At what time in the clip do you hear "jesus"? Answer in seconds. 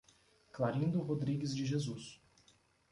1.63-2.19